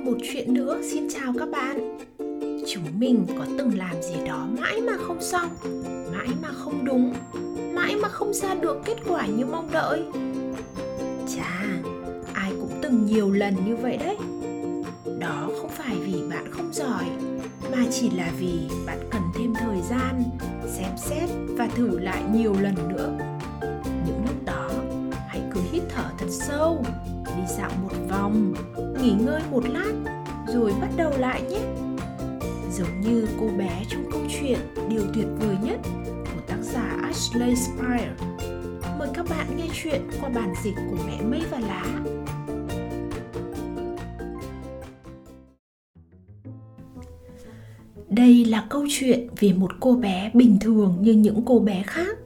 [0.00, 0.80] thêm một chuyện nữa.
[0.92, 1.98] Xin chào các bạn.
[2.68, 5.48] Chúng mình có từng làm gì đó mãi mà không xong,
[6.12, 7.14] mãi mà không đúng,
[7.74, 10.02] mãi mà không ra được kết quả như mong đợi.
[11.36, 11.66] Chà,
[12.34, 14.16] ai cũng từng nhiều lần như vậy đấy.
[15.18, 17.04] Đó không phải vì bạn không giỏi,
[17.72, 20.22] mà chỉ là vì bạn cần thêm thời gian,
[20.66, 23.18] xem xét và thử lại nhiều lần nữa.
[24.06, 24.70] Những lúc đó,
[25.28, 26.84] hãy cứ hít thở thật sâu
[27.36, 28.54] đi dạo một vòng,
[29.02, 29.92] nghỉ ngơi một lát,
[30.46, 31.60] rồi bắt đầu lại nhé.
[32.72, 37.56] Giống như cô bé trong câu chuyện điều tuyệt vời nhất của tác giả Ashley
[37.56, 38.14] Spire.
[38.98, 41.84] Mời các bạn nghe chuyện qua bản dịch của mẹ mây và lá.
[48.08, 52.16] Đây là câu chuyện về một cô bé bình thường như những cô bé khác.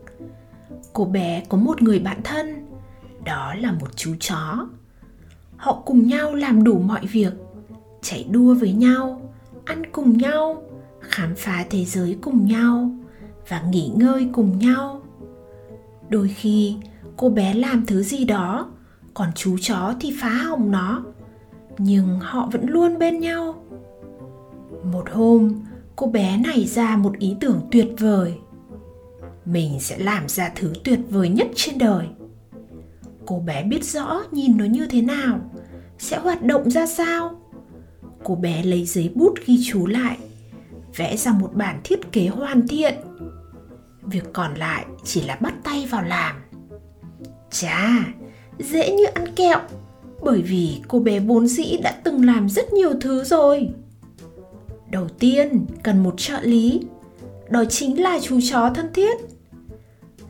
[0.93, 2.67] Cô bé có một người bạn thân,
[3.25, 4.69] đó là một chú chó
[5.57, 7.33] họ cùng nhau làm đủ mọi việc,
[8.03, 9.31] chạy đua với nhau,
[9.65, 10.63] ăn cùng nhau,
[11.01, 12.91] khám phá thế giới cùng nhau
[13.49, 15.03] và nghỉ ngơi cùng nhau.
[16.09, 16.77] Đôi khi,
[17.17, 18.71] cô bé làm thứ gì đó,
[19.15, 21.05] còn chú chó thì phá hỏng nó,
[21.79, 23.65] nhưng họ vẫn luôn bên nhau.
[24.93, 25.55] Một hôm,
[25.97, 28.35] cô bé nảy ra một ý tưởng tuyệt vời.
[29.45, 32.07] Mình sẽ làm ra thứ tuyệt vời nhất trên đời
[33.27, 35.41] cô bé biết rõ nhìn nó như thế nào,
[35.99, 37.41] sẽ hoạt động ra sao.
[38.25, 40.19] Cô bé lấy giấy bút ghi chú lại,
[40.97, 42.95] vẽ ra một bản thiết kế hoàn thiện.
[44.03, 46.37] Việc còn lại chỉ là bắt tay vào làm.
[47.51, 48.05] Chà,
[48.59, 49.59] dễ như ăn kẹo,
[50.23, 53.69] bởi vì cô bé vốn dĩ đã từng làm rất nhiều thứ rồi.
[54.91, 56.81] Đầu tiên, cần một trợ lý,
[57.51, 59.17] đó chính là chú chó thân thiết.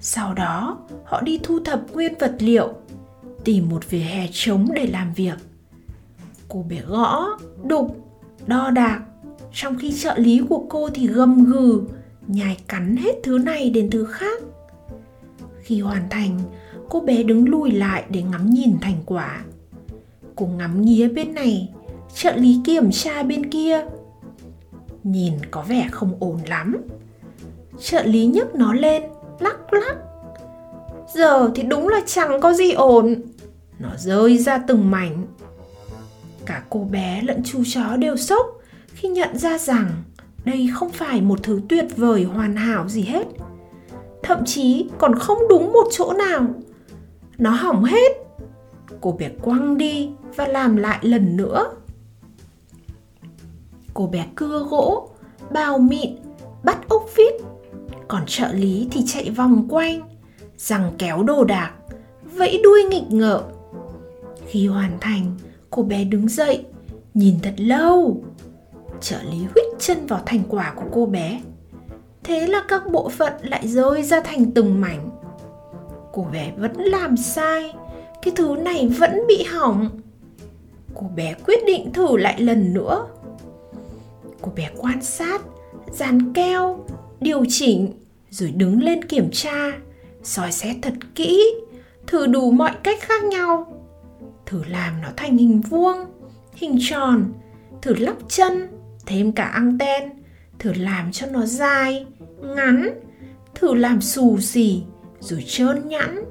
[0.01, 2.75] Sau đó, họ đi thu thập nguyên vật liệu
[3.45, 5.35] tìm một vỉa hè trống để làm việc.
[6.49, 7.97] Cô bé gõ, đục,
[8.47, 9.01] đo đạc.
[9.53, 11.83] Trong khi trợ lý của cô thì gầm gừ,
[12.27, 14.43] nhai cắn hết thứ này đến thứ khác.
[15.61, 16.41] Khi hoàn thành,
[16.89, 19.45] cô bé đứng lùi lại để ngắm nhìn thành quả.
[20.37, 21.73] Cô ngắm nghía bên này,
[22.15, 23.85] trợ lý kiểm tra bên kia.
[25.03, 26.77] Nhìn có vẻ không ổn lắm.
[27.81, 29.03] Trợ lý nhấc nó lên,
[29.41, 29.97] lắc lắc.
[31.15, 33.15] Giờ thì đúng là chẳng có gì ổn
[33.85, 35.27] nó rơi ra từng mảnh.
[36.47, 38.47] Cả cô bé lẫn chú chó đều sốc
[38.87, 40.03] khi nhận ra rằng
[40.45, 43.27] đây không phải một thứ tuyệt vời, hoàn hảo gì hết.
[44.23, 46.47] Thậm chí còn không đúng một chỗ nào.
[47.39, 48.13] Nó hỏng hết.
[49.01, 51.67] Cô bé quăng đi và làm lại lần nữa.
[53.95, 55.09] Cô bé cưa gỗ,
[55.51, 56.11] bào mịn,
[56.63, 57.35] bắt ốc vít.
[58.09, 60.01] Còn trợ lý thì chạy vòng quanh
[60.57, 61.73] rằng kéo đồ đạc,
[62.37, 63.43] vẫy đuôi nghịch ngợm
[64.55, 65.37] khi hoàn thành,
[65.71, 66.65] cô bé đứng dậy,
[67.15, 68.25] nhìn thật lâu.
[69.01, 71.41] Trợ lý huýt chân vào thành quả của cô bé.
[72.25, 75.11] Thế là các bộ phận lại rơi ra thành từng mảnh.
[76.13, 77.75] Cô bé vẫn làm sai,
[78.23, 80.01] cái thứ này vẫn bị hỏng.
[80.95, 83.07] Cô bé quyết định thử lại lần nữa.
[84.41, 85.43] Cô bé quan sát,
[85.93, 86.85] dàn keo,
[87.21, 87.93] điều chỉnh,
[88.31, 89.73] rồi đứng lên kiểm tra,
[90.23, 91.45] soi xét thật kỹ,
[92.07, 93.74] thử đủ mọi cách khác nhau
[94.47, 95.97] thử làm nó thành hình vuông,
[96.55, 97.33] hình tròn,
[97.83, 98.69] thử lắp chân,
[99.07, 100.11] thêm cả anten,
[100.59, 102.07] thử làm cho nó dài,
[102.41, 102.89] ngắn,
[103.55, 104.83] thử làm xù xì,
[105.21, 106.25] rồi trơn nhẵn,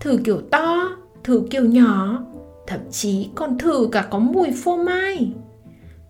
[0.00, 2.24] thử kiểu to, thử kiểu nhỏ,
[2.66, 5.32] thậm chí còn thử cả có mùi phô mai.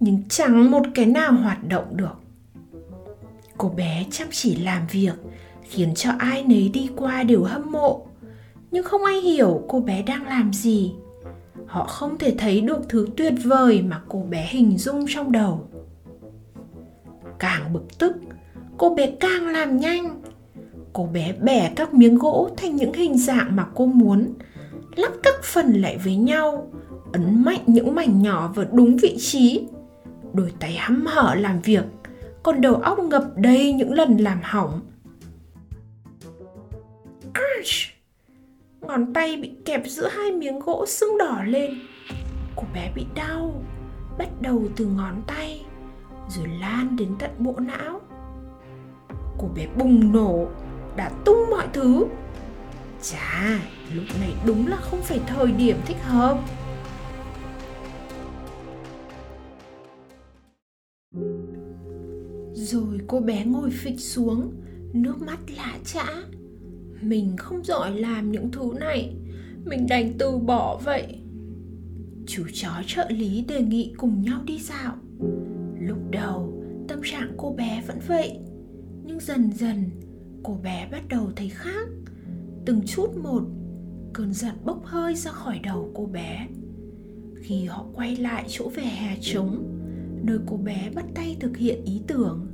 [0.01, 2.15] Nhưng chẳng một cái nào hoạt động được.
[3.59, 5.15] Cô bé chăm chỉ làm việc
[5.63, 8.07] khiến cho ai nấy đi qua đều hâm mộ.
[8.71, 10.95] Nhưng không ai hiểu cô bé đang làm gì
[11.67, 15.69] họ không thể thấy được thứ tuyệt vời mà cô bé hình dung trong đầu.
[17.39, 18.17] Càng bực tức,
[18.79, 20.23] cô bé càng làm nhanh.
[20.93, 24.35] Cô bé bẻ các miếng gỗ thành những hình dạng mà cô muốn,
[24.97, 26.73] lắp các phần lại với nhau,
[27.13, 29.67] ấn mạnh những mảnh nhỏ vào đúng vị trí.
[30.33, 31.85] Đôi tay hăm hở làm việc,
[32.43, 34.81] còn đầu óc ngập đầy những lần làm hỏng.
[37.27, 37.96] Ouch!
[38.87, 41.75] Ngón tay bị kẹp giữa hai miếng gỗ sưng đỏ lên.
[42.57, 43.63] Cô bé bị đau,
[44.19, 45.65] bắt đầu từ ngón tay,
[46.29, 48.01] rồi lan đến tận bộ não.
[49.39, 50.49] Cô bé bùng nổ,
[50.97, 52.07] đã tung mọi thứ.
[53.03, 53.61] Chà,
[53.95, 56.39] lúc này đúng là không phải thời điểm thích hợp.
[62.53, 64.53] Rồi cô bé ngồi phịch xuống,
[64.93, 66.05] nước mắt lã chã
[67.03, 69.15] mình không giỏi làm những thứ này
[69.65, 71.21] mình đành từ bỏ vậy
[72.27, 74.97] Chú chó trợ lý đề nghị cùng nhau đi dạo.
[75.81, 78.39] Lúc đầu, tâm trạng cô bé vẫn vậy,
[79.05, 79.91] nhưng dần dần
[80.43, 81.89] cô bé bắt đầu thấy khác.
[82.65, 83.43] Từng chút một,
[84.13, 86.49] cơn giận bốc hơi ra khỏi đầu cô bé.
[87.37, 89.65] Khi họ quay lại chỗ về hè trống,
[90.23, 92.47] nơi cô bé bắt tay thực hiện ý tưởng,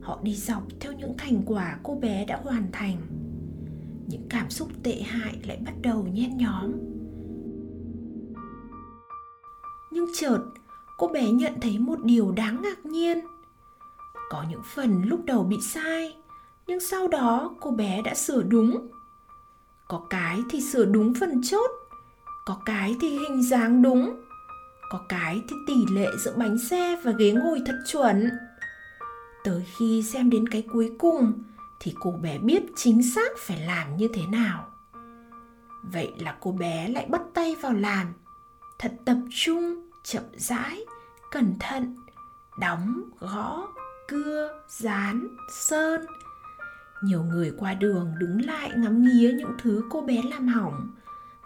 [0.00, 2.96] họ đi dọc theo những thành quả cô bé đã hoàn thành.
[4.08, 6.72] Những cảm xúc tệ hại lại bắt đầu nhen nhóm.
[9.90, 10.40] Nhưng chợt,
[10.98, 13.20] cô bé nhận thấy một điều đáng ngạc nhiên.
[14.30, 16.16] Có những phần lúc đầu bị sai,
[16.66, 18.88] nhưng sau đó cô bé đã sửa đúng.
[19.88, 21.70] Có cái thì sửa đúng phần chốt,
[22.46, 24.22] có cái thì hình dáng đúng,
[24.90, 28.30] có cái thì tỷ lệ giữa bánh xe và ghế ngồi thật chuẩn.
[29.44, 31.32] Tới khi xem đến cái cuối cùng
[31.80, 34.66] thì cô bé biết chính xác phải làm như thế nào.
[35.82, 38.12] Vậy là cô bé lại bắt tay vào làm.
[38.78, 40.84] Thật tập trung, chậm rãi,
[41.30, 41.96] cẩn thận.
[42.58, 43.68] Đóng, gõ,
[44.08, 46.06] cưa, dán, sơn.
[47.02, 50.90] Nhiều người qua đường đứng lại ngắm nghía những thứ cô bé làm hỏng.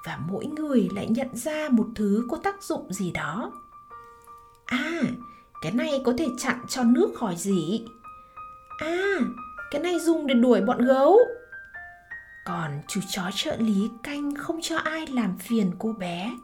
[0.07, 3.53] Và mỗi người lại nhận ra một thứ có tác dụng gì đó.
[4.65, 5.03] À
[5.61, 7.85] cái này có thể chặn cho nước khỏi dỉ
[8.79, 9.19] à
[9.71, 11.19] cái này dùng để đuổi bọn gấu.
[12.45, 16.37] Còn chú chó trợ lý canh không cho ai làm phiền cô bé.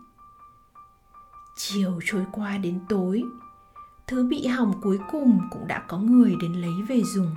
[1.56, 3.22] Chiều trôi qua đến tối,
[4.06, 7.34] thứ bị hỏng cuối cùng cũng đã có người đến lấy về dùng.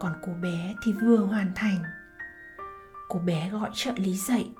[0.00, 1.78] Còn cô bé thì vừa hoàn thành.
[3.08, 4.50] Cô bé gọi trợ lý dậy.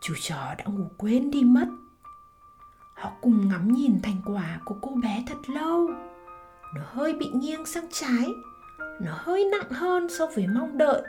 [0.00, 1.68] Chú chó đã ngủ quên đi mất.
[2.94, 5.90] Họ cùng ngắm nhìn thành quả của cô bé thật lâu.
[6.74, 8.28] Nó hơi bị nghiêng sang trái
[9.00, 11.02] nó hơi nặng hơn so với mong đợi.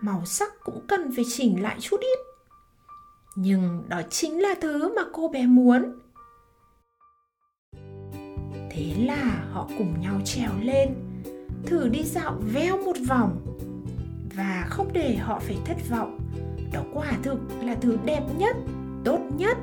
[0.00, 2.18] Màu sắc cũng cần phải chỉnh lại chút ít.
[3.36, 5.98] Nhưng đó chính là thứ mà cô bé muốn.
[8.70, 10.94] Thế là họ cùng nhau trèo lên,
[11.66, 13.58] thử đi dạo veo một vòng.
[14.36, 16.18] Và không để họ phải thất vọng,
[16.72, 18.56] đó quả thực là thứ đẹp nhất,
[19.04, 19.58] tốt nhất,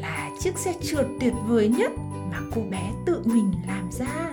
[0.00, 1.92] là chiếc xe trượt tuyệt vời nhất
[2.30, 4.32] mà cô bé tự mình làm ra.